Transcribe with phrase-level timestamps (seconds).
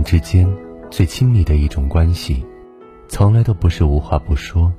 [0.00, 0.50] 人之间
[0.90, 2.42] 最亲密的一种关系，
[3.06, 4.72] 从来都不是无话不说，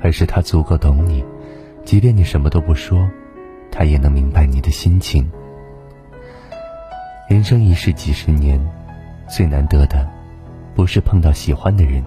[0.00, 1.22] 而是他足够懂你，
[1.84, 3.06] 即便你什么都不说，
[3.70, 5.30] 他也能明白你的心情。
[7.28, 8.58] 人生一世几十年，
[9.28, 10.08] 最难得的，
[10.74, 12.02] 不是碰到喜欢的人，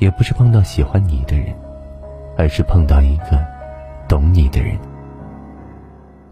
[0.00, 1.54] 也不是碰到喜欢你的人，
[2.36, 3.40] 而是碰到一个
[4.08, 4.76] 懂你的人。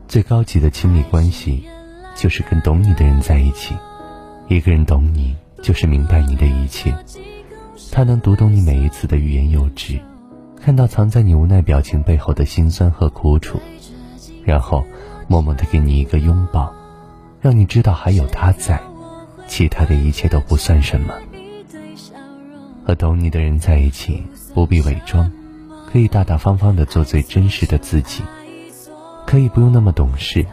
[0.09, 1.65] 最高级的亲密关系，
[2.17, 3.77] 就是跟懂你的人在一起。
[4.47, 6.95] 一个人懂你，就是明白你的一切。
[7.91, 9.99] 他能读懂你每一次的欲言又止，
[10.61, 13.59] 看到藏在你无奈表情背后的辛酸和苦楚，
[14.45, 14.85] 然后
[15.29, 16.73] 默默的给你一个拥抱，
[17.41, 18.81] 让你知道还有他在，
[19.49, 21.15] 其他的一切都不算什么。
[22.87, 24.23] 和懂你的人在一起，
[24.53, 25.31] 不必伪装，
[25.91, 28.23] 可以大大方方的做最真实的自己，
[29.27, 30.45] 可以不用那么懂事，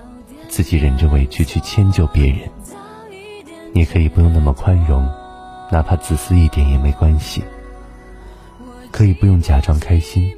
[0.47, 2.49] 自己忍着委屈去迁就别人。
[3.73, 5.07] 你可以不用那么宽容，
[5.71, 7.43] 哪怕自私一点也没关系。
[8.91, 10.29] 可以不用假装开心，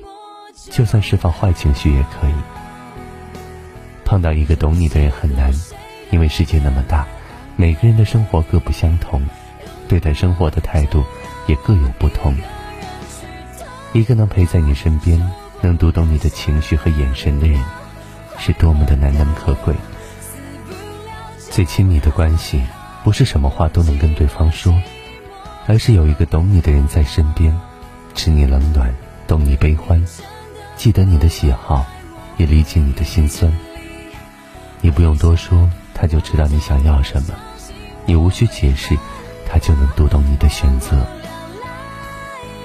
[0.69, 2.33] 就算释放坏情绪也可以。
[4.05, 5.51] 碰到一个懂你的人很难，
[6.11, 7.07] 因为世界那么大，
[7.55, 9.21] 每个人的生活各不相同，
[9.87, 11.03] 对待生活的态度
[11.47, 12.35] 也各有不同。
[13.93, 15.19] 一个能陪在你身边，
[15.61, 17.59] 能读懂你的情绪和眼神的人，
[18.37, 19.73] 是多么的难能可贵。
[21.49, 22.61] 最亲密的关系。
[23.03, 24.73] 不是什么话都能跟对方说，
[25.67, 27.53] 而是有一个懂你的人在身边，
[28.15, 28.93] 知你冷暖，
[29.27, 30.01] 懂你悲欢，
[30.77, 31.85] 记得你的喜好，
[32.37, 33.51] 也理解你的心酸。
[34.79, 37.33] 你不用多说，他就知道你想要什么；
[38.05, 38.97] 你无需解释，
[39.45, 40.95] 他就能读懂你的选择。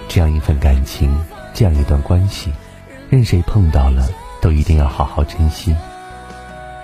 [0.08, 1.12] 这样一份感情，
[1.52, 2.52] 这样一段关系，
[3.10, 4.08] 任谁碰到了，
[4.40, 5.74] 都一定要好好珍惜，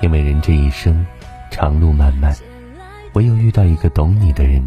[0.03, 1.07] 因为人这一生，
[1.53, 2.37] 长路漫漫。
[3.15, 4.61] 唯有遇到一个懂你的人，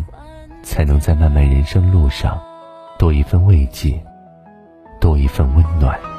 [0.63, 2.41] 才能在漫漫人生路上
[2.97, 4.01] 多一份慰藉，
[5.01, 6.16] 多一份温暖。